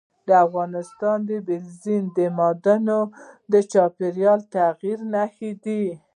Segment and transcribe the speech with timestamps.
[0.45, 2.03] افغانستان کې اوبزین
[2.39, 2.95] معدنونه
[3.51, 5.83] د چاپېریال د تغیر نښه ده.